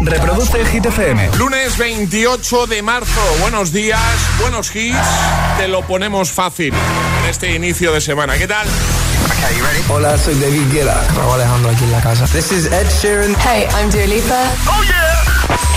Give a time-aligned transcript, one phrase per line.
[0.00, 1.30] Reproduce Hit FM.
[1.38, 3.20] Lunes 28 de marzo.
[3.40, 4.00] Buenos días,
[4.40, 4.96] buenos hits.
[5.58, 6.72] Te lo ponemos fácil
[7.22, 8.36] en este inicio de semana.
[8.36, 8.66] ¿Qué tal?
[9.88, 11.02] Hola, soy David Guetta.
[11.16, 12.26] Raúl Alejandro aquí en la casa.
[12.26, 13.34] This is Ed Sheeran.
[13.40, 14.42] Hey, I'm Dua Lipa.
[14.66, 15.24] ¡Oh, yeah!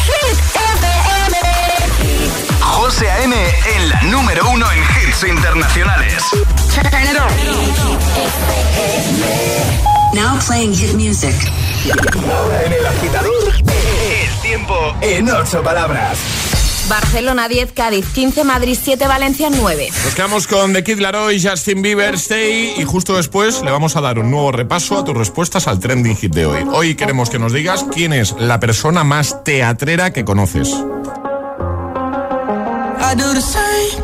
[0.03, 1.37] Hit FM.
[2.61, 3.35] José A.M.
[3.75, 6.23] en la número uno en hits internacionales.
[6.73, 7.31] Turn it on.
[10.13, 11.35] Now playing hit music.
[11.91, 16.17] Ahora en el agitador, el tiempo en ocho palabras.
[16.89, 19.89] Barcelona 10, Cádiz 15, Madrid 7, Valencia 9.
[20.03, 24.01] Nos quedamos con The Kid Laroi, Justin Bieber, Stay y justo después le vamos a
[24.01, 26.65] dar un nuevo repaso a tus respuestas al trending hit de hoy.
[26.71, 30.69] Hoy queremos que nos digas quién es la persona más teatrera que conoces.
[33.09, 33.66] I do the same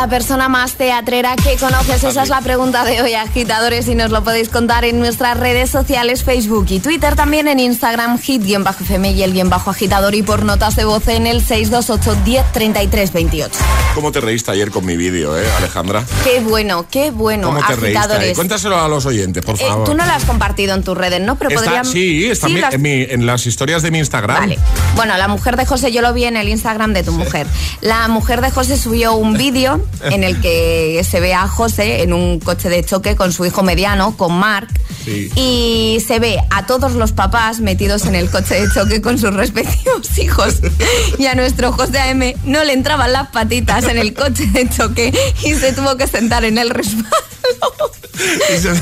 [0.00, 2.04] La persona más teatrera que conoces?
[2.04, 5.70] Esa es la pregunta de hoy, agitadores, y nos lo podéis contar en nuestras redes
[5.70, 10.44] sociales, Facebook y Twitter, también en Instagram, hit-fm y el guion bajo agitador y por
[10.44, 13.58] notas de voz en el 628 10 28.
[13.98, 16.04] ¿Cómo te reíste ayer con mi vídeo, eh, Alejandra?
[16.22, 18.32] Qué bueno, qué bueno, ¿Cómo te reíste?
[18.36, 19.84] Cuéntaselo a los oyentes, por Eh, favor.
[19.88, 21.34] tú no la has compartido en tus redes, ¿no?
[21.36, 21.84] Pero Está- podrían...
[21.84, 24.36] sí, está en mi- las- en, mi- en las historias de mi Instagram.
[24.38, 24.56] Vale.
[24.94, 27.48] Bueno, la mujer de José, yo lo vi en el Instagram de tu mujer.
[27.80, 32.12] La mujer de José subió un vídeo en el que se ve a José en
[32.12, 34.68] un coche de choque con su hijo mediano, con Mark.
[35.04, 35.30] Sí.
[35.34, 39.34] Y se ve a todos los papás metidos en el coche de choque con sus
[39.34, 40.60] respectivos hijos.
[41.18, 45.12] Y a nuestro José AM no le entraban las patitas en el coche de choque
[45.44, 47.08] y se tuvo que sentar en el respaldo.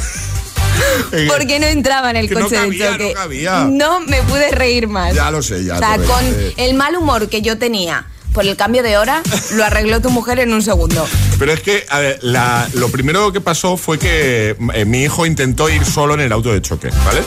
[1.29, 3.09] Porque no entraba en el Que no coche cabía, de choque.
[3.09, 3.65] no cabía.
[3.71, 5.15] No me pude reír más.
[5.15, 6.25] Ya lo sé, ya O sea, con
[6.57, 9.23] el mal humor que yo tenía por el cambio de hora,
[9.55, 11.09] lo arregló tu mujer en un segundo.
[11.39, 15.25] Pero es que a ver, la- lo primero que pasó fue que eh, mi hijo
[15.25, 17.23] intentó ir solo en el auto de choque, ¿vale?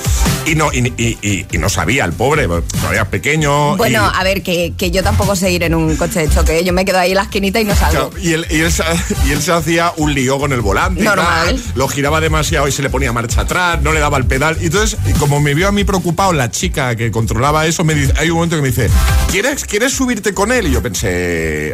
[0.46, 3.76] Y no, y, y- y- y no sabía, el pobre, todavía pequeño.
[3.76, 6.60] Bueno, a ver, que, que yo tampoco sé ir en un coche de choque.
[6.60, 6.64] ¿eh?
[6.64, 8.12] Yo me quedo ahí en la esquinita y no salgo.
[8.12, 8.84] Claro, y, él, se,
[9.28, 11.02] y él se hacía un lío con el volante.
[11.04, 11.56] Normal.
[11.56, 14.58] tal, lo giraba demasiado y se le ponía marcha atrás, no le daba el pedal.
[14.62, 18.14] Y entonces, como me vio a mí preocupado, la chica que controlaba eso, me dice,
[18.18, 18.90] hay un momento que me dice,
[19.32, 20.68] ¿quieres, ¿quieres subirte con él?
[20.68, 20.99] Y yo pensé,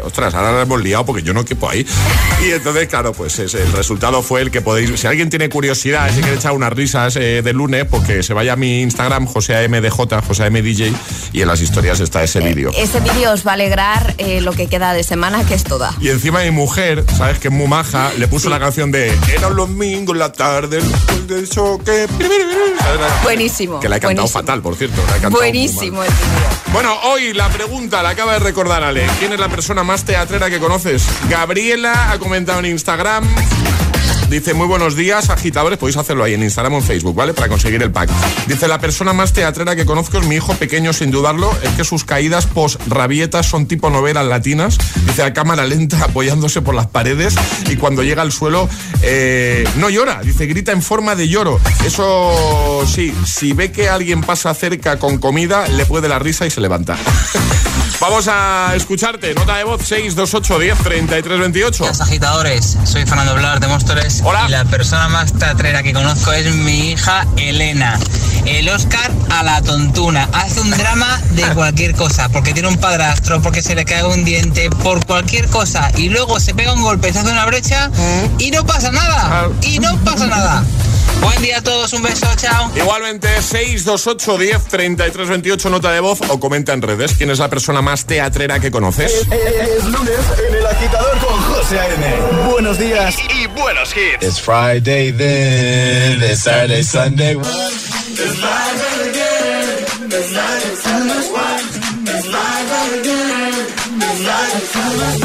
[0.04, 1.86] ostras, ahora la hemos liado porque yo no quepo ahí.
[2.45, 6.10] Y entonces, claro, pues ese, el resultado fue el que podéis, si alguien tiene curiosidad,
[6.13, 10.22] si quiere echar unas risas eh, de lunes, porque se vaya a mi Instagram, JoseAMDJ,
[10.27, 10.94] JoseAMDJ,
[11.33, 12.72] y en las historias está ese vídeo.
[12.77, 15.94] Ese vídeo os va a alegrar eh, lo que queda de semana, que es toda.
[16.01, 17.39] Y encima mi mujer, ¿sabes?
[17.39, 20.80] Que es muy maja, le puso la canción de Era un domingo en la tarde,
[21.10, 22.07] el del choque.
[23.24, 23.80] Buenísimo.
[23.80, 24.42] Que la he cantado buenísimo.
[24.42, 25.01] fatal, por cierto.
[25.10, 26.64] la he cantado Buenísimo el vídeo.
[26.75, 29.07] Bueno, hoy la pregunta la acaba de recordar Ale.
[29.18, 31.07] ¿Quién es la persona más teatrera que conoces?
[31.30, 33.24] Gabriela ha comentado en Instagram.
[34.30, 35.77] Dice, muy buenos días, agitadores.
[35.77, 37.33] Podéis hacerlo ahí en Instagram o en Facebook, ¿vale?
[37.33, 38.10] Para conseguir el pack.
[38.48, 41.51] Dice, la persona más teatrera que conozco es mi hijo pequeño, sin dudarlo.
[41.62, 44.77] Es que sus caídas post-rabietas son tipo novelas latinas.
[45.06, 47.36] Dice, a cámara lenta, apoyándose por las paredes.
[47.69, 48.68] Y cuando llega al suelo,
[49.04, 50.22] eh, no llora.
[50.22, 51.60] Dice, grita en forma de lloro.
[51.86, 56.50] Eso sí, si ve que alguien pasa cerca con comida, le puede la risa y
[56.50, 56.98] se levanta.
[58.07, 59.34] Vamos a escucharte.
[59.34, 61.88] Nota de voz 628 10 33 28.
[61.88, 64.22] Los agitadores, soy Fernando Blar de Móstoles.
[64.24, 64.46] Hola.
[64.48, 68.00] Y la persona más teatrera que conozco es mi hija Elena.
[68.46, 70.30] El Oscar a la tontuna.
[70.34, 74.24] Hace un drama de cualquier cosa, porque tiene un padrastro, porque se le cae un
[74.24, 75.90] diente, por cualquier cosa.
[75.98, 77.90] Y luego se pega un golpe, se hace una brecha
[78.38, 79.50] y no pasa nada.
[79.63, 80.63] Y no pasa nada.
[81.22, 82.72] Buen día a todos, un beso, chao.
[82.75, 87.50] Igualmente 628 10 33 28 nota de voz o comenta en redes quién es la
[87.50, 89.12] persona más teatrera que conoces.
[89.31, 92.52] Es lunes en el agitador con José A.M.
[92.52, 94.24] Buenos días y, y buenos hits.
[94.25, 97.36] It's Friday then, it's Saturday, Sunday.
[104.38, 105.25] I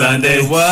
[0.00, 0.69] Sunday, what?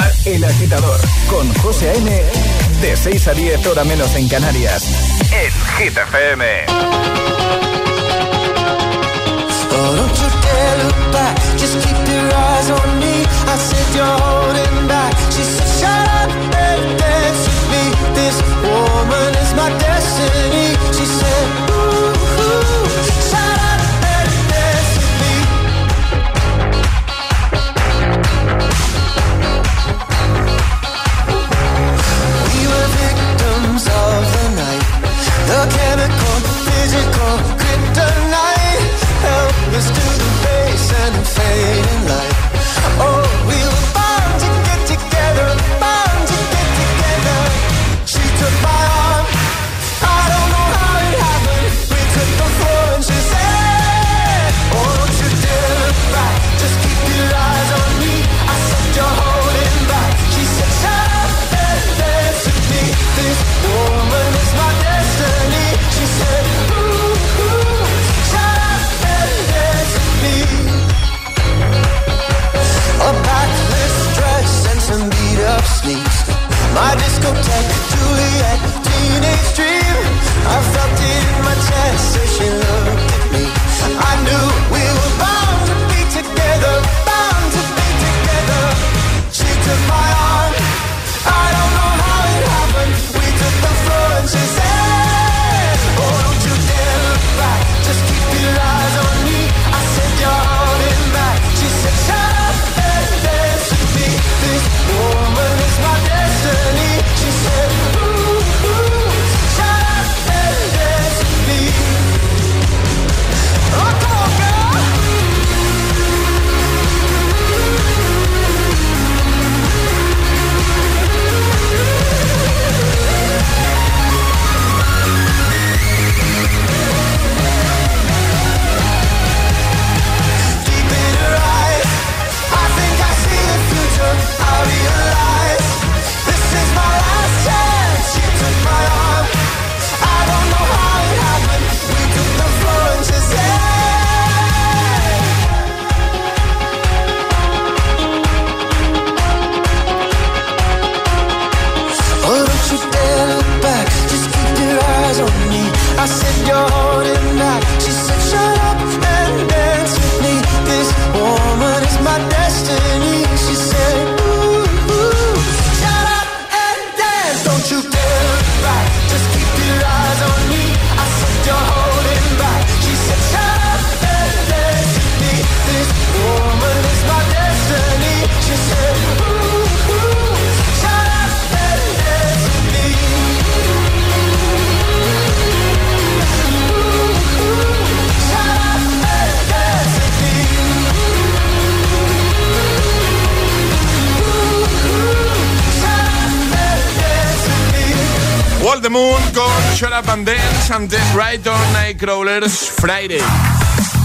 [200.69, 203.21] Dance antes Brighton Nightcrawlers Friday.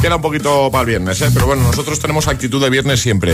[0.01, 1.29] Queda un poquito para el viernes, ¿eh?
[1.33, 3.33] pero bueno, nosotros tenemos actitud de viernes siempre.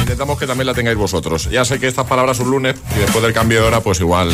[0.00, 1.50] Intentamos que también la tengáis vosotros.
[1.50, 4.30] Ya sé que estas palabras un lunes y después del cambio de hora, pues igual.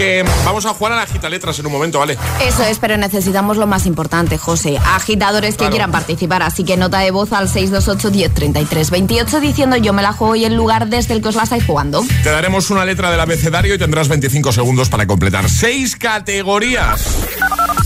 [0.00, 2.16] Que vamos a jugar a la gita letras en un momento, ¿vale?
[2.42, 4.78] Eso es, pero necesitamos lo más importante, José.
[4.82, 9.76] Agitadores que quieran participar, así que nota de voz al 628 10 33 28 diciendo
[9.76, 12.02] yo me la juego y el lugar desde el que os la estáis jugando.
[12.22, 17.02] Te daremos una letra del abecedario y tendrás 25 segundos para completar seis categorías.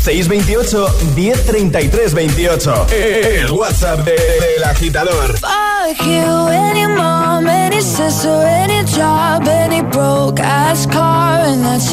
[0.05, 2.87] 628 1033 28.
[2.93, 5.37] El WhatsApp de- del agitador.
[5.41, 11.93] Fuck you, any mom, any sister, any job, any broke ass car, and that's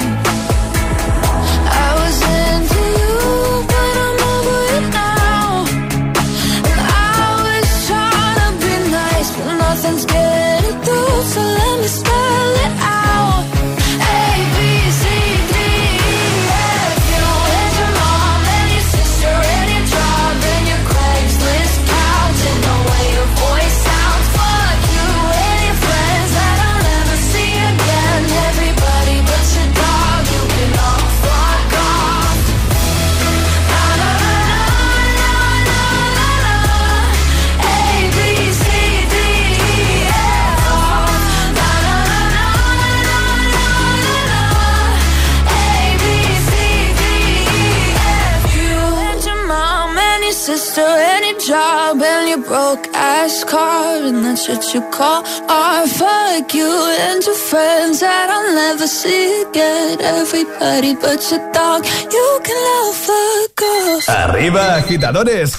[54.11, 55.89] and that's what you call art.
[55.89, 56.71] Fuck you
[57.07, 60.01] and your friends that I'll never see again.
[60.01, 63.23] Everybody but your dog, you can love a
[63.61, 63.99] girl.
[64.23, 65.49] Arriba, agitadores.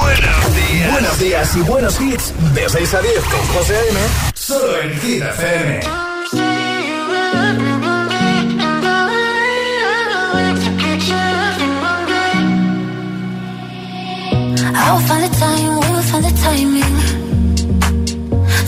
[0.00, 0.92] Buenos días.
[0.92, 2.32] Buenos días y buenos hits.
[2.54, 4.00] De 6 a 10 con José A.M.
[4.34, 5.80] Solo en Hit FM.
[14.76, 16.93] I will find the time, we will find the timing.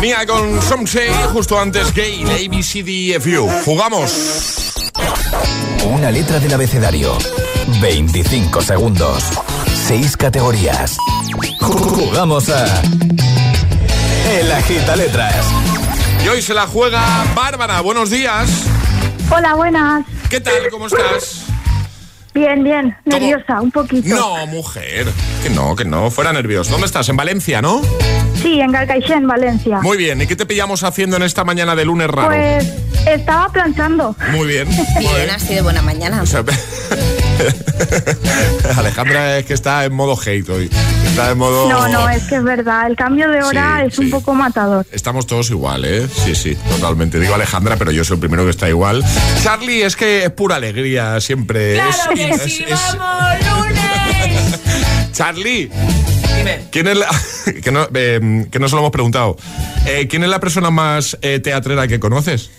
[0.00, 3.46] Mía con Some Say, justo antes Gay, ABCDFU.
[3.66, 4.90] Jugamos.
[5.84, 7.18] Una letra del abecedario.
[7.82, 9.24] 25 segundos.
[9.86, 10.96] 6 categorías.
[11.60, 12.82] Jugamos a.
[14.30, 15.44] El Agita Letras.
[16.24, 17.02] Y hoy se la juega
[17.34, 17.82] Bárbara.
[17.82, 18.48] Buenos días.
[19.30, 20.06] Hola, buenas.
[20.30, 20.70] ¿Qué tal?
[20.70, 21.49] ¿Cómo estás?
[22.40, 22.96] Bien, bien.
[23.04, 23.18] ¿Cómo?
[23.18, 24.08] Nerviosa, un poquito.
[24.08, 25.06] No, mujer.
[25.42, 26.10] Que no, que no.
[26.10, 26.70] Fuera nervioso.
[26.70, 27.06] ¿Dónde estás?
[27.10, 27.82] En Valencia, ¿no?
[28.40, 29.80] Sí, en Galcaixent, Valencia.
[29.82, 30.22] Muy bien.
[30.22, 32.28] ¿Y qué te pillamos haciendo en esta mañana de lunes raro?
[32.28, 32.72] Pues
[33.06, 34.16] estaba planchando.
[34.30, 34.66] Muy bien.
[34.98, 36.22] Bien, así de buena mañana.
[36.22, 36.42] O sea,
[38.76, 40.70] Alejandra es que está en modo hate hoy.
[41.06, 41.68] Está en modo.
[41.68, 42.86] No, no, es que es verdad.
[42.86, 44.86] El cambio de hora Sí, es un poco matador.
[44.92, 46.06] Estamos todos igual, ¿eh?
[46.24, 47.18] Sí, sí, totalmente.
[47.18, 49.04] Digo Alejandra, pero yo soy el primero que está igual.
[49.42, 51.74] Charlie, es que es pura alegría siempre.
[51.74, 52.64] ¡Claro Es- que es- sí!
[52.68, 53.34] es- ¡Vamos,
[53.66, 54.60] lunes!
[55.12, 55.70] Charlie,
[56.36, 56.60] Dime.
[56.70, 57.08] ¿quién es la.
[57.62, 59.36] que, no, eh, que no se lo hemos preguntado.
[59.86, 62.50] Eh, ¿Quién es la persona más eh, teatrera que conoces?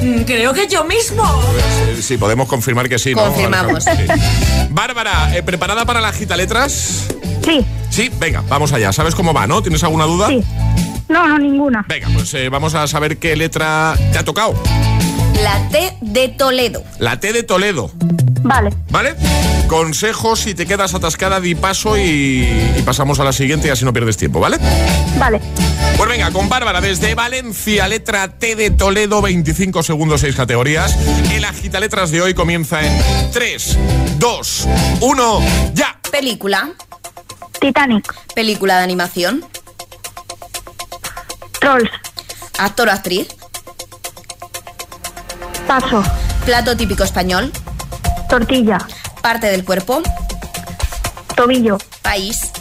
[0.00, 1.24] Mm, Creo que yo mismo.
[1.96, 3.24] Eh, sí, podemos confirmar que sí, ¿no?
[3.24, 3.86] Confirmamos.
[3.86, 4.16] Alejandra?
[4.16, 4.68] Sí.
[4.70, 7.06] Bárbara, eh, ¿preparada para la gita letras?
[7.44, 8.92] Sí, Sí, venga, vamos allá.
[8.92, 9.62] ¿Sabes cómo va, no?
[9.62, 10.28] ¿Tienes alguna duda?
[10.28, 10.42] sí.
[11.08, 11.86] No, no, ninguna.
[11.88, 14.54] Venga, pues eh, vamos a saber qué letra te ha tocado.
[15.42, 16.84] La T de Toledo.
[16.98, 17.90] La T de Toledo,
[18.42, 19.14] Vale, ¿vale?
[19.66, 22.46] Consejos si te quedas atascada, di paso y,
[22.76, 24.58] y pasamos a la siguiente y así no pierdes tiempo, ¿vale?
[25.18, 25.40] vale.
[25.96, 30.96] Pues venga, con Bárbara desde Valencia, letra T de Toledo, 25 segundos, 6 categorías.
[31.32, 33.78] El agita letras de hoy comienza en 3,
[34.18, 34.68] 2,
[35.00, 35.40] 1,
[35.74, 35.98] ya.
[36.10, 36.70] Película.
[37.60, 38.14] Titanic.
[38.34, 39.44] Película de animación.
[41.60, 41.90] Trolls.
[42.58, 43.28] Actor o actriz.
[45.66, 46.02] Paso.
[46.44, 47.52] Plato típico español.
[48.28, 48.78] Tortilla.
[49.22, 50.02] Parte del cuerpo.
[51.36, 51.78] Tobillo.
[52.02, 52.52] País.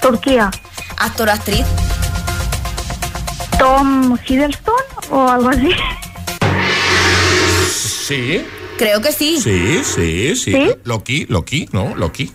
[0.00, 0.50] Turquía.
[0.98, 1.64] Actor o actriz.
[3.58, 4.74] Tom Hiddleston
[5.10, 5.70] o algo así.
[8.06, 8.46] Sí,
[8.78, 9.40] Creo que sí.
[9.40, 10.52] sí, sí, sí.
[10.52, 10.70] ¿Sí?
[10.84, 11.94] Loki, Loki, ¿no?
[11.96, 12.26] Loki.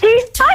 [0.00, 0.06] Sí.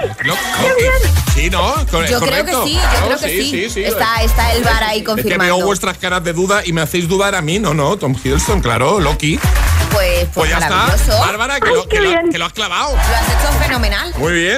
[0.02, 0.10] ¡Ay!
[0.24, 0.92] Lo- ¡Qué bien!
[1.34, 1.74] Sí, ¿no?
[1.90, 2.66] Co- Yo creo que correcto.
[2.66, 3.50] sí, yo Claro, creo que sí.
[3.52, 3.84] sí, sí.
[3.84, 5.66] Está, está el bar ahí Es que veo confirmando.
[5.66, 9.00] vuestras caras de duda y me hacéis dudar a mí, no, no, Tom Hiddleston, claro,
[9.00, 9.40] Loki.
[10.34, 11.20] Pues, pues, ya está.
[11.20, 12.30] Bárbara, que, Ay, lo, qué que, lo, bien.
[12.32, 12.92] que lo has clavado.
[12.94, 14.14] Lo has hecho fenomenal.
[14.18, 14.58] Muy bien,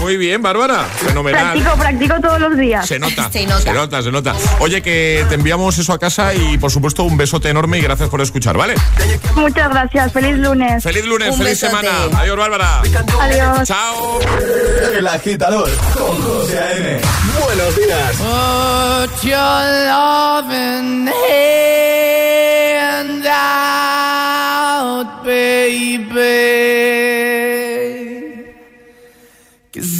[0.00, 1.52] muy bien, Bárbara, fenomenal.
[1.52, 2.86] Practico, practico todos los días.
[2.86, 3.60] Se nota, Se nota.
[3.60, 4.34] se nota, se nota.
[4.60, 8.08] Oye, que te enviamos eso a casa y por supuesto un besote enorme y gracias
[8.08, 8.74] por escuchar, ¿vale?
[9.34, 10.12] Muchas gracias.
[10.12, 10.82] Feliz lunes.
[10.82, 11.86] Feliz lunes, Un feliz besote.
[11.86, 12.18] semana.
[12.20, 12.82] Adiós, Bárbara.
[13.20, 13.68] Adiós.
[13.68, 14.18] Chao.
[14.96, 17.00] El agitador con José A.M.
[17.44, 18.16] Buenos días.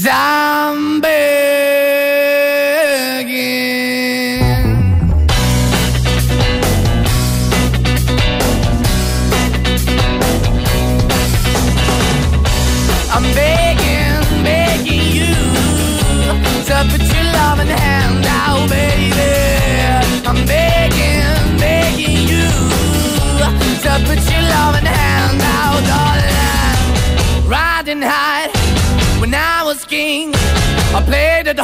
[0.03, 1.30] Zombie.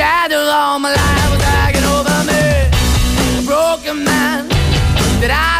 [0.00, 3.38] Shadow all my life was hanging over me.
[3.38, 4.48] A broken man
[5.20, 5.59] that I.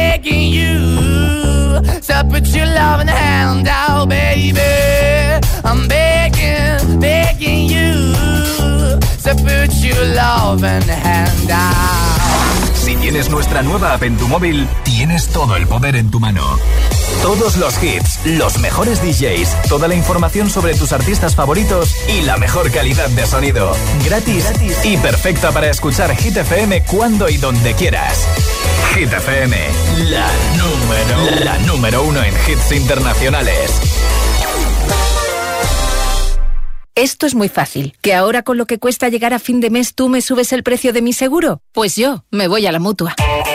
[0.25, 4.59] you to put your loving hand out, baby.
[5.63, 7.93] I'm begging, begging you
[9.23, 12.75] to put your loving hand out.
[12.75, 16.41] Si tienes nuestra nueva app en tu móvil, tienes todo el poder en tu mano.
[17.21, 22.37] Todos los hits, los mejores DJs, toda la información sobre tus artistas favoritos y la
[22.37, 23.73] mejor calidad de sonido.
[24.03, 24.51] Gratis,
[24.83, 28.27] y perfecta para escuchar Hit FM cuando y donde quieras.
[28.95, 29.55] Hit FM,
[30.09, 33.79] la número, la número uno en hits internacionales.
[36.95, 37.95] Esto es muy fácil.
[38.01, 40.63] ¿Que ahora con lo que cuesta llegar a fin de mes tú me subes el
[40.63, 41.61] precio de mi seguro?
[41.71, 43.15] Pues yo me voy a la mutua.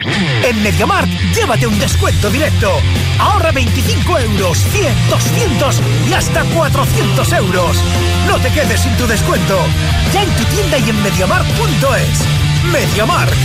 [0.00, 2.70] En MediaMarkt, llévate un descuento directo.
[3.18, 7.76] Ahorra 25 euros, 100, 200 y hasta 400 euros.
[8.26, 9.58] No te quedes sin tu descuento.
[10.12, 12.24] Ya en tu tienda y en MediaMarkt.es.
[12.72, 13.36] MediaMarkt.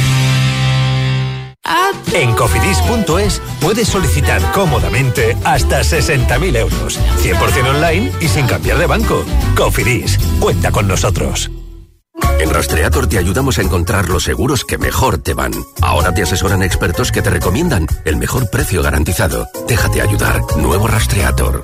[2.14, 7.00] En cofidis.es puedes solicitar cómodamente hasta 60.000 euros.
[7.22, 9.26] 100% online y sin cambiar de banco.
[9.56, 11.50] Cofidis, cuenta con nosotros.
[12.40, 15.54] En Rastreator te ayudamos a encontrar los seguros que mejor te van.
[15.82, 19.48] Ahora te asesoran expertos que te recomiendan el mejor precio garantizado.
[19.68, 20.42] Déjate ayudar.
[20.58, 21.64] Nuevo Rastreator.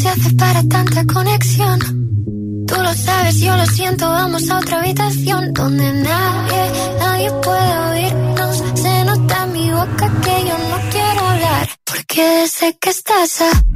[0.00, 1.78] se hace para tanta conexión?
[2.66, 6.62] Tú lo sabes, yo lo siento, vamos a otra habitación donde nadie,
[6.98, 8.62] nadie puede oírnos.
[8.74, 13.69] Se nota en mi boca que yo no quiero hablar, porque sé que estás aquí,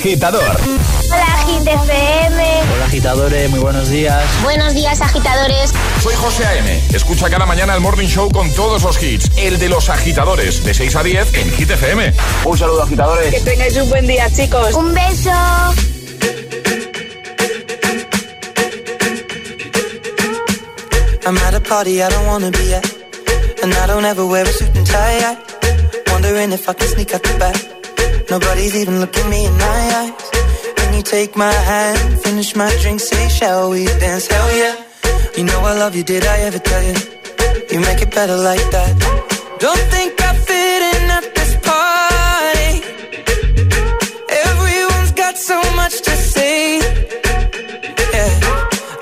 [0.00, 0.58] Agitador.
[1.12, 2.62] Hola, Hit FM.
[2.72, 4.24] Hola agitadores, muy buenos días.
[4.42, 5.72] Buenos días, agitadores.
[6.02, 6.82] Soy José A.M.
[6.94, 9.30] Escucha cada mañana el Morning Show con todos los hits.
[9.36, 12.14] El de los agitadores, de 6 a 10 en Hit FM.
[12.46, 13.34] Un saludo agitadores.
[13.34, 14.74] Que tengáis un buen día, chicos.
[14.74, 15.30] Un beso.
[21.26, 22.86] I'm at a party I don't wanna be at.
[23.62, 25.36] And I don't ever wear a suit and tie.
[26.10, 27.79] Wondering if I can sneak out the back.
[28.30, 30.30] Nobody's even looking me in my eyes.
[30.78, 34.28] When you take my hand, finish my drink, say, shall we dance?
[34.28, 34.76] Hell yeah.
[35.36, 36.94] You know I love you, did I ever tell you?
[37.72, 38.92] You make it better like that.
[39.58, 42.72] Don't think I fit in at this party.
[44.46, 46.78] Everyone's got so much to say.
[48.14, 48.32] Yeah.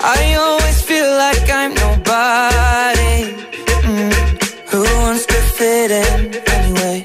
[0.01, 3.15] I always feel like I'm nobody.
[3.89, 4.11] Mm.
[4.71, 7.03] Who wants to fit in anyway?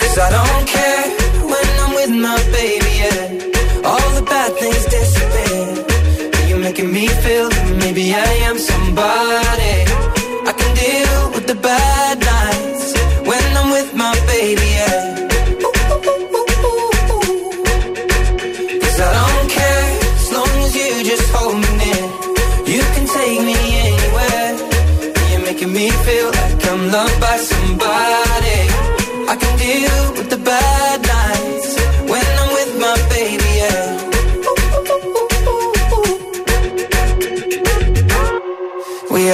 [0.00, 0.81] Cause I don't care
[2.24, 2.51] I'm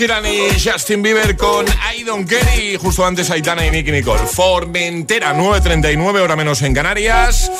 [0.00, 4.26] Sheeran y Justin Bieber con I Don't Care y justo antes Aitana y Nicky Nicole.
[4.26, 7.50] Formentera, 9.39, hora menos en Canarias.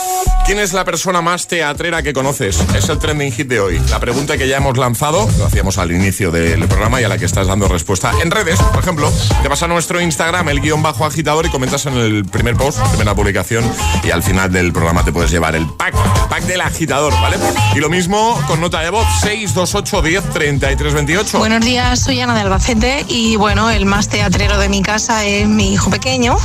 [0.50, 2.58] ¿Quién es la persona más teatrera que conoces?
[2.74, 3.80] Es el trending hit de hoy.
[3.88, 7.18] La pregunta que ya hemos lanzado, lo hacíamos al inicio del programa y a la
[7.18, 10.82] que estás dando respuesta en redes, por ejemplo, te vas a nuestro Instagram, el guion
[10.82, 13.64] bajo agitador, y comentas en el primer post, primera publicación,
[14.02, 17.36] y al final del programa te puedes llevar el pack, el pack del agitador, ¿vale?
[17.76, 21.38] Y lo mismo con nota de voz, 628 10 33 28.
[21.38, 25.46] Buenos días, soy Ana de Albacete y bueno, el más teatrero de mi casa es
[25.46, 26.36] mi hijo pequeño,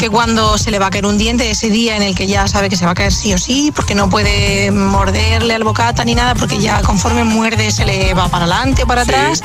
[0.00, 2.48] que cuando se le va a caer un diente, ese día en el que ya
[2.48, 6.04] sabe que se va a caer sí o sí, porque no puede morderle al bocata
[6.04, 9.42] ni nada, porque ya conforme muerde se le va para adelante o para atrás.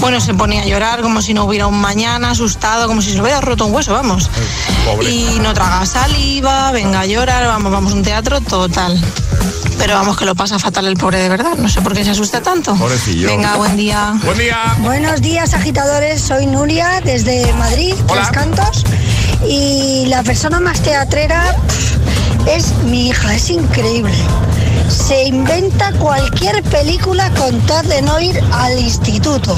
[0.00, 3.16] Bueno, se pone a llorar como si no hubiera un mañana, asustado, como si se
[3.16, 4.30] le hubiera roto un hueso, vamos.
[4.86, 5.10] Pobre.
[5.10, 9.00] Y no traga saliva, venga a llorar, vamos, vamos, un teatro total.
[9.78, 11.56] Pero vamos, que lo pasa fatal el pobre de verdad.
[11.56, 12.76] No sé por qué se asusta tanto.
[12.76, 13.28] Pobrecillo.
[13.28, 14.14] Venga, buen día.
[14.24, 14.76] Buen día.
[14.78, 16.20] Buenos días, agitadores.
[16.20, 18.84] Soy Nuria desde Madrid, Tres Cantos.
[19.48, 21.56] Y la persona más teatrera
[22.54, 24.14] es mi hija, es increíble.
[24.88, 29.56] Se inventa cualquier película con tal de no ir al instituto.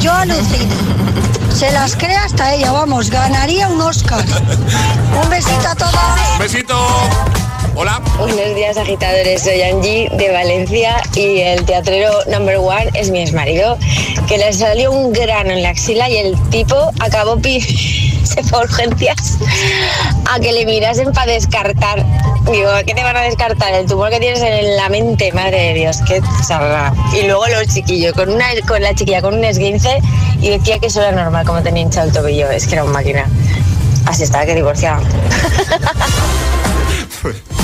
[0.00, 0.74] Yo alucino.
[1.54, 4.24] Se las cree hasta ella, vamos, ganaría un Oscar.
[5.22, 6.38] Un besito a todos.
[6.38, 6.76] Besito.
[7.80, 8.02] Hola.
[8.18, 9.40] Buenos días, agitadores.
[9.40, 13.78] Soy Angie de Valencia y el teatrero number one es mi exmarido,
[14.26, 18.62] que le salió un grano en la axila y el tipo acabó se fue a
[18.62, 19.38] urgencias
[20.28, 22.04] a que le mirasen para descartar.
[22.50, 23.72] Digo, ¿qué te van a descartar?
[23.72, 26.92] El tumor que tienes en la mente, madre de Dios, qué charla.
[27.12, 30.00] Y luego los chiquillos, con, una, con la chiquilla con un esguince
[30.42, 32.50] y decía que eso era normal, como tenía hinchado el tobillo.
[32.50, 33.26] Es que era un máquina.
[34.04, 35.00] Así estaba, que divorciada.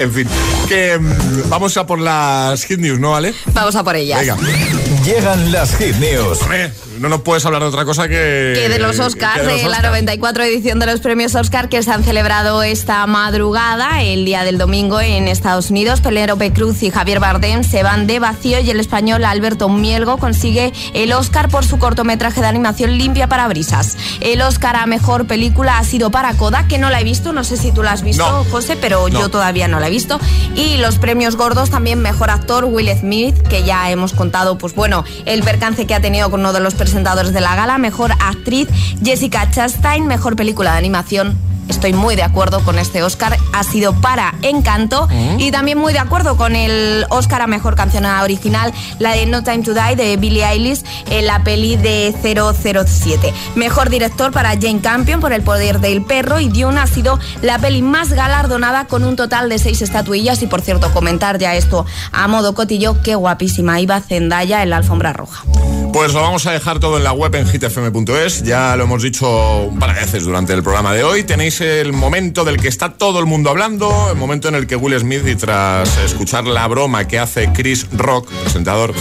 [0.00, 0.26] En fin,
[0.66, 3.34] que mm, vamos a por las hit news, ¿no, vale?
[3.52, 4.20] Vamos a por ellas.
[4.20, 4.79] Venga.
[5.04, 6.42] Llegan las hit news.
[6.42, 8.52] Hombre, no nos puedes hablar de otra cosa que...
[8.54, 9.84] Que de los Oscars, de, los la Oscars.
[9.84, 14.58] 94 edición de los premios Oscar que se han celebrado esta madrugada, el día del
[14.58, 16.02] domingo en Estados Unidos.
[16.02, 20.70] Penélope Cruz y Javier Bardem se van de vacío y el español Alberto Mielgo consigue
[20.92, 23.96] el Oscar por su cortometraje de animación Limpia para Brisas.
[24.20, 27.42] El Oscar a mejor película ha sido para Coda, que no la he visto, no
[27.42, 28.44] sé si tú la has visto, No.
[28.50, 29.18] José, pero No.
[29.20, 30.20] yo todavía no la he visto.
[30.54, 34.89] Y los premios gordos también mejor actor Will Smith, que ya hemos contado, pues bueno,
[35.24, 38.68] el percance que ha tenido con uno de los presentadores de la gala, mejor actriz
[39.02, 41.49] Jessica Chastain, mejor película de animación.
[41.70, 45.08] Estoy muy de acuerdo con este Oscar, ha sido para Encanto
[45.38, 49.44] y también muy de acuerdo con el Oscar a mejor canción original, la de No
[49.44, 53.32] Time to Die de Billie Eilish, en la peli de 007.
[53.54, 57.60] Mejor director para Jane Campion por El poder del perro y Dune ha sido la
[57.60, 61.86] peli más galardonada con un total de seis estatuillas y por cierto comentar ya esto
[62.10, 65.44] a modo cotillo, qué guapísima iba Zendaya en la alfombra roja.
[65.92, 68.42] Pues lo vamos a dejar todo en la web en hitfm.es.
[68.44, 71.24] Ya lo hemos dicho un par de veces durante el programa de hoy.
[71.24, 74.76] Tenéis el momento del que está todo el mundo hablando, el momento en el que
[74.76, 78.94] Will Smith, y tras escuchar la broma que hace Chris Rock, presentador,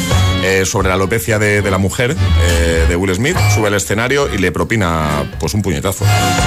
[0.43, 4.33] eh, sobre la alopecia de, de la mujer eh, de Will Smith, sube al escenario
[4.33, 6.05] y le propina pues un puñetazo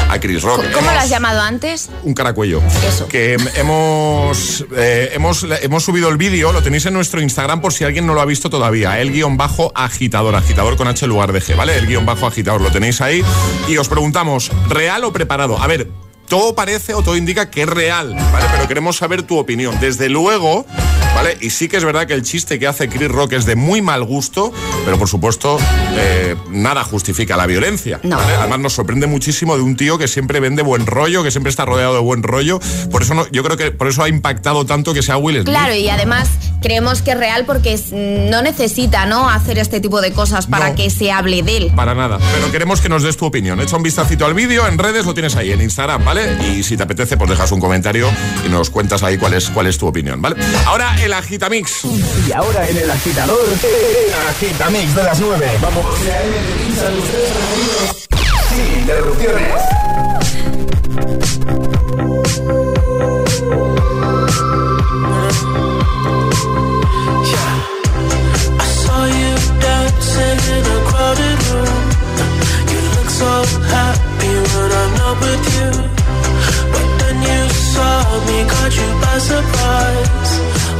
[0.08, 0.64] a Chris Rock.
[0.72, 1.90] ¿Cómo lo has llamado antes?
[2.02, 2.62] un caracuello.
[2.86, 3.08] Eso.
[3.08, 7.84] Que hemos, eh, hemos, hemos subido el vídeo, lo tenéis en nuestro Instagram por si
[7.84, 9.00] alguien no lo ha visto todavía.
[9.00, 11.76] El guion bajo agitador, agitador con H en lugar de G, ¿vale?
[11.76, 13.22] El guion bajo agitador, lo tenéis ahí.
[13.68, 15.58] Y os preguntamos, ¿real o preparado?
[15.60, 16.01] A ver.
[16.32, 18.46] Todo parece o todo indica que es real, ¿vale?
[18.52, 19.78] Pero queremos saber tu opinión.
[19.80, 20.64] Desde luego,
[21.14, 21.36] ¿vale?
[21.40, 23.82] Y sí que es verdad que el chiste que hace Chris Rock es de muy
[23.82, 24.52] mal gusto,
[24.84, 25.58] pero por supuesto,
[25.96, 28.00] eh, nada justifica la violencia.
[28.02, 28.34] ¿vale?
[28.36, 31.64] Además, nos sorprende muchísimo de un tío que siempre vende buen rollo, que siempre está
[31.64, 32.60] rodeado de buen rollo.
[32.90, 35.46] Por eso no, yo creo que por eso ha impactado tanto que sea Will Smith.
[35.48, 36.28] Claro, y además
[36.62, 37.78] creemos que es real porque
[38.30, 39.28] no necesita ¿no?
[39.28, 40.74] hacer este tipo de cosas para No.
[40.76, 41.72] que se hable de él.
[41.74, 42.18] Para nada.
[42.34, 43.60] Pero queremos que nos des tu opinión.
[43.60, 46.36] Echa un vistacito al vídeo en redes, lo tienes ahí en Instagram, ¿vale?
[46.56, 48.08] Y si te apetece, pues dejas un comentario
[48.46, 50.36] y nos cuentas ahí cuál es, cuál es tu opinión, ¿vale?
[50.66, 51.84] Ahora el Agitamix.
[51.84, 55.58] Y ahora en el agitador, el Agitamix de las 9.
[55.60, 55.84] Vamos.
[58.48, 59.62] Sin interrupciones.
[68.54, 71.82] I saw you dancing in a crowded room.
[72.70, 73.32] You look so
[73.74, 75.68] happy when I'm not with you.
[76.72, 77.40] But then you
[77.74, 77.94] saw
[78.26, 80.61] me, caught you by surprise.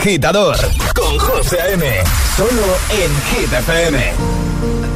[0.00, 0.56] Agitador
[0.94, 1.84] con José A.M.
[2.34, 3.98] Solo en Hit FM.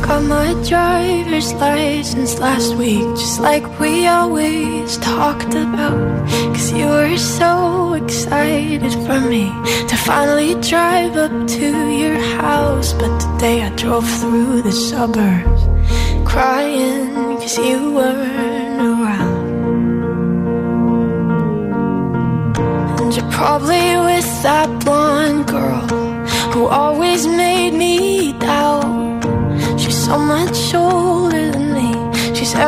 [0.01, 6.27] Got my driver's license last week, just like we always talked about.
[6.55, 9.53] Cause you were so excited for me
[9.89, 12.95] to finally drive up to your house.
[12.95, 15.63] But today I drove through the suburbs
[16.25, 19.45] crying cause you weren't around.
[23.01, 24.84] And you're probably with that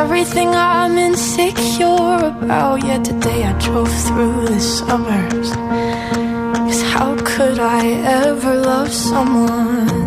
[0.01, 2.83] everything I'm insecure about.
[2.83, 5.51] Yet today I drove through the suburbs.
[6.65, 7.83] Cause how could I
[8.23, 10.06] ever love someone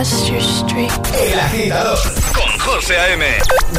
[0.00, 1.98] El agitador
[2.32, 3.22] con José A.M.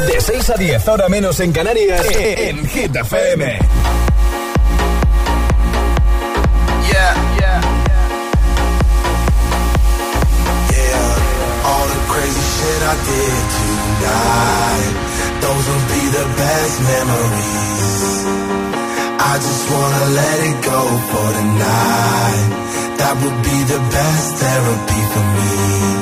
[0.06, 3.58] De 6 a 10, ahora menos en Canarias, en Hit FM.
[6.86, 7.60] Yeah, yeah,
[10.70, 11.66] yeah.
[11.66, 14.94] All the crazy shit I did tonight,
[15.40, 18.26] those will be the best memories.
[19.18, 22.46] I just wanna let it go for tonight.
[22.98, 26.01] That would be the best therapy for me.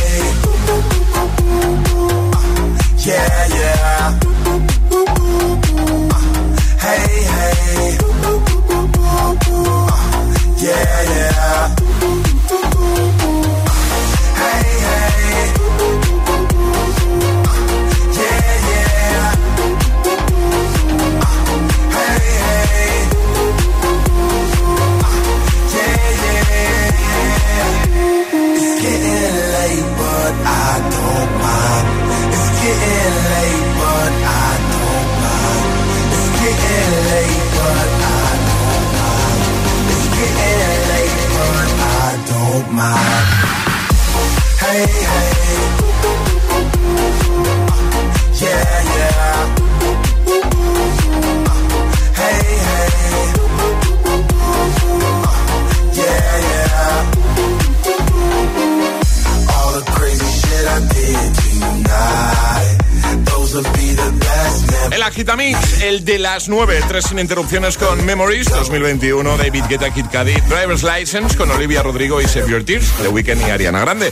[66.21, 71.49] Las 9, tres sin interrupciones con Memories 2021, David Guetta, Kid Cudi, Driver's License con
[71.49, 74.11] Olivia Rodrigo y Save Your Tears, The Weeknd y Ariana Grande.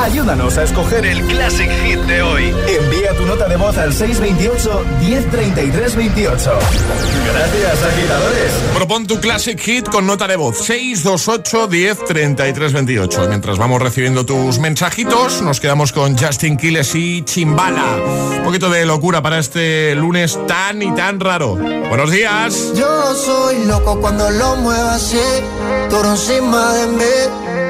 [0.00, 2.54] Ayúdanos a escoger el Classic Hit de hoy.
[2.68, 6.50] Envía tu nota de voz al 628 1033 28.
[7.26, 8.52] Gracias, agitadores.
[8.74, 13.28] Propon tu Classic Hit con nota de voz 628 10 33 28.
[13.28, 17.98] Mientras vamos recibiendo tus mensajitos, nos quedamos con Justin Quiles y Chimbala.
[18.38, 21.56] Un poquito de locura para este lunes tan y tan raro.
[21.56, 22.72] Buenos días.
[22.74, 25.18] Yo soy loco cuando lo muevo así,
[25.90, 27.69] tú encima de mí,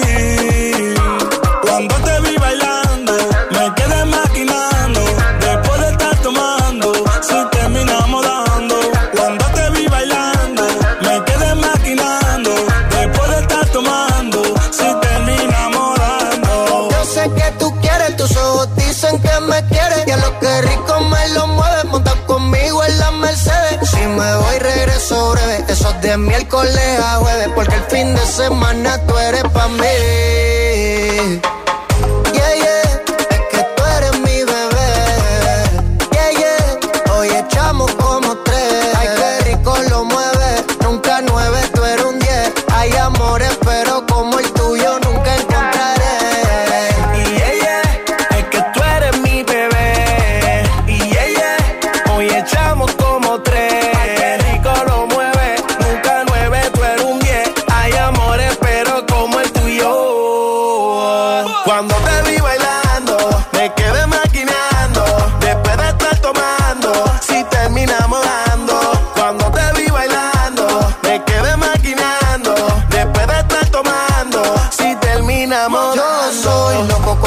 [26.21, 30.50] Miércoles a jueves, porque el fin de semana tú eres pa' mí.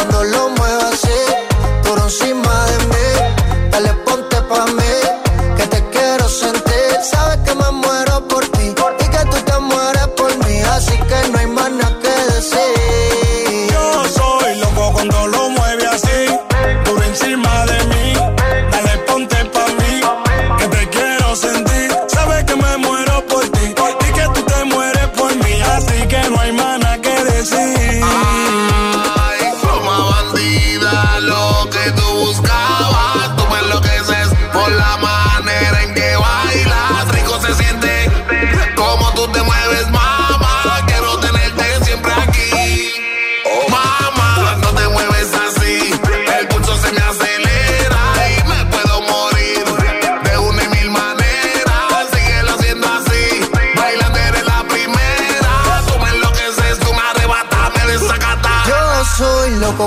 [0.07, 0.91] Cuando lo muevo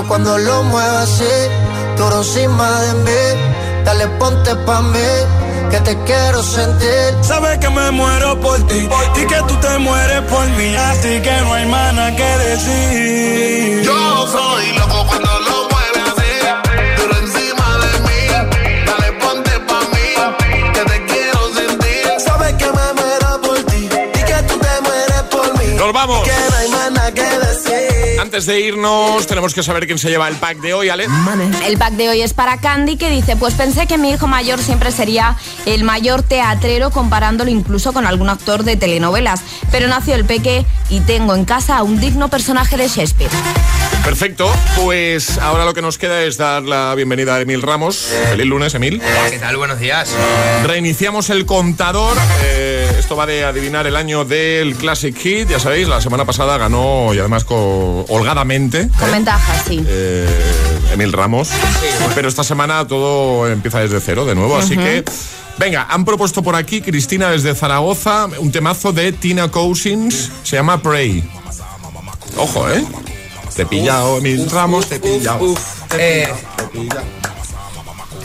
[0.08, 1.34] cuando lo muevo así,
[1.96, 5.10] tú encima de mí, dale ponte pa' mí,
[5.70, 7.14] que te quiero sentir.
[7.20, 11.40] Sabes que me muero por ti y que tú te mueres por mí, así que
[11.42, 13.82] no hay más nada que decir.
[13.82, 16.32] Yo soy loco cuando lo mueves así,
[16.96, 18.20] pero encima de mí,
[18.86, 22.04] dale ponte pa' mí, que te quiero sentir.
[22.26, 23.88] Sabes que me muero por ti
[24.18, 25.74] y que tú te mueres por mí.
[25.76, 26.26] Nos vamos.
[28.28, 31.06] Antes de irnos, tenemos que saber quién se lleva el pack de hoy, Ale.
[31.64, 34.58] El pack de hoy es para Candy que dice, pues pensé que mi hijo mayor
[34.58, 40.26] siempre sería el mayor teatrero comparándolo incluso con algún actor de telenovelas, pero nació el
[40.26, 43.30] peque y tengo en casa a un digno personaje de Shakespeare.
[44.04, 48.10] Perfecto, pues ahora lo que nos queda es dar la bienvenida a Emil Ramos.
[48.28, 49.00] Feliz lunes, Emil.
[49.30, 49.56] ¿Qué tal?
[49.56, 50.14] Buenos días.
[50.66, 52.14] Reiniciamos el contador.
[52.42, 55.48] Eh, esto va de adivinar el año del Classic Hit.
[55.48, 58.88] Ya sabéis, la semana pasada ganó y además co- holgadamente.
[58.98, 59.82] Con ventaja, sí.
[59.86, 60.28] eh,
[60.92, 61.50] Emil Ramos.
[62.14, 65.04] Pero esta semana todo empieza desde cero de nuevo, así que.
[65.58, 70.80] Venga, han propuesto por aquí, Cristina desde Zaragoza, un temazo de Tina Cousins, se llama
[70.80, 71.28] Pray.
[72.36, 72.84] Ojo, ¿eh?
[73.56, 75.52] Te he pillado, Emil Ramos, te he pillado.
[75.98, 76.28] Eh,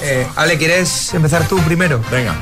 [0.04, 2.00] eh, Ale, ¿quieres empezar tú primero?
[2.12, 2.36] Venga.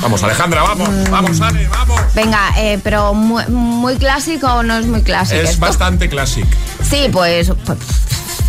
[0.00, 2.00] Vamos, Alejandra, vamos, vamos, Ale, vamos.
[2.14, 5.40] Venga, eh, pero muy, muy clásico o no es muy clásico.
[5.40, 5.60] Es esto?
[5.60, 6.48] bastante clásico.
[6.88, 7.78] Sí, pues, pues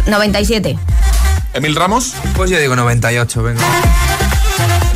[0.08, 0.78] 97.
[1.54, 2.14] ¿Emil Ramos?
[2.36, 3.62] Pues yo digo 98, venga.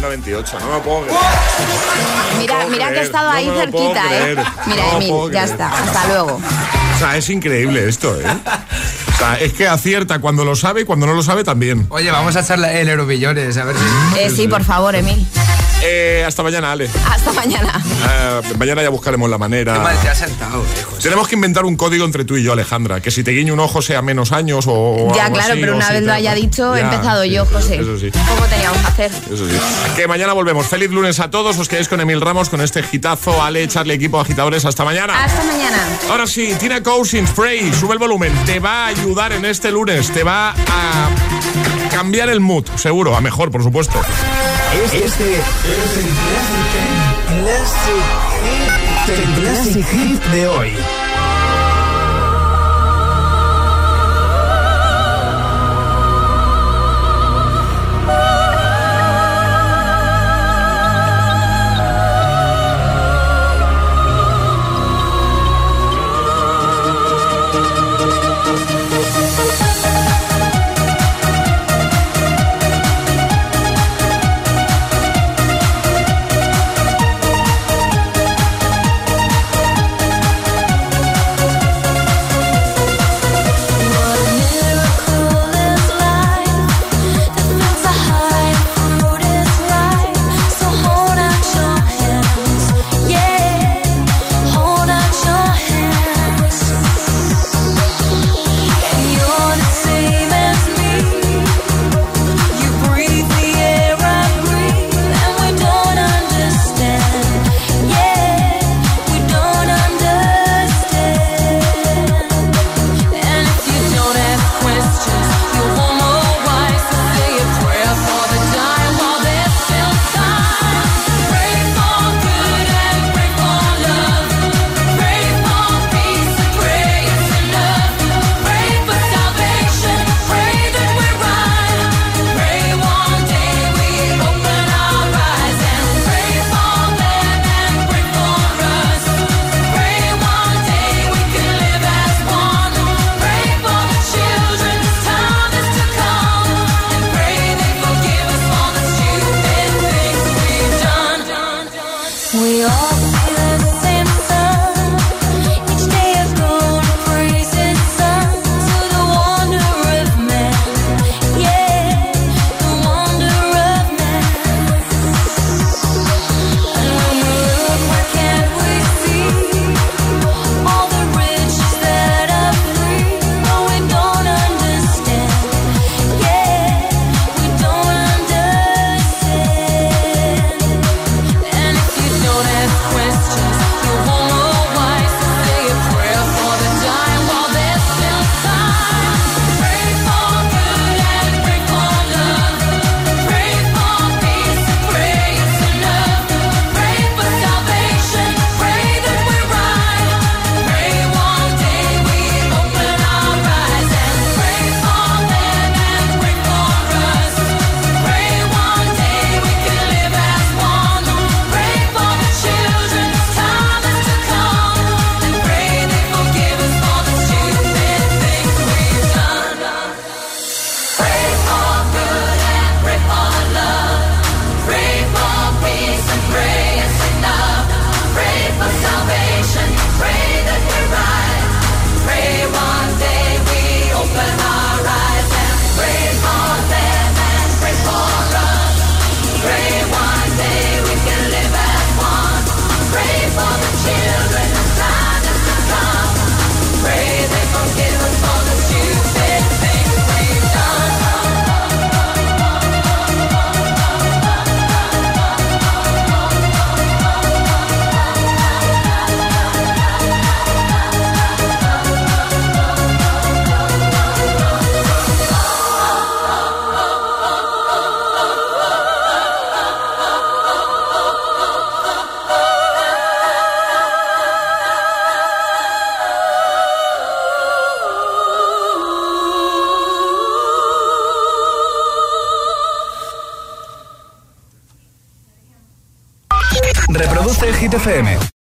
[0.01, 1.19] 98, no me puedo creer.
[2.39, 4.07] Mira, puedo mira que he estado no ahí lo cerquita, ¿eh?
[4.21, 4.37] creer,
[4.67, 5.49] Mira, no lo Emil, ya creer.
[5.49, 5.67] está.
[5.83, 6.39] Hasta luego.
[6.95, 8.23] O sea, es increíble esto, ¿eh?
[9.13, 11.85] O sea, es que acierta cuando lo sabe y cuando no lo sabe también.
[11.89, 14.19] Oye, vamos a echar la- el Eurobillones, a ver si...
[14.19, 15.27] Eh, sí, por favor, Emil.
[15.87, 16.89] Eh, hasta mañana, Ale.
[17.11, 17.79] Hasta mañana.
[18.09, 19.73] Eh, mañana ya buscaremos la manera.
[19.73, 21.03] Qué mal te has sentado, José.
[21.03, 23.01] Tenemos que inventar un código entre tú y yo, Alejandra.
[23.01, 24.73] Que si te guiño un ojo sea menos años o.
[24.73, 27.29] o Ya, algo claro, así, pero una vez lo haya dicho, he Ya, empezado sí,
[27.31, 27.75] yo, José.
[27.79, 28.09] Eso sí.
[28.11, 29.11] ¿Cómo teníamos que hacer?
[29.31, 29.55] Eso sí.
[29.95, 30.65] Que mañana volvemos.
[30.65, 31.57] Feliz lunes a todos.
[31.59, 33.43] Os quedáis con Emil Ramos, con este gitazo.
[33.43, 34.65] Ale, echarle equipo agitadores.
[34.65, 35.23] Hasta mañana.
[35.23, 35.77] Hasta mañana.
[36.09, 38.33] Ahora sí, Tina Cousins, Spray, sube el volumen.
[38.45, 40.09] Te va a ayudar en este lunes.
[40.11, 41.09] Te va a
[41.91, 43.15] cambiar el mood, seguro.
[43.15, 44.01] A mejor, por supuesto.
[44.83, 46.67] Este es el Classic,
[49.05, 50.71] Classic, Classic Hit de hoy.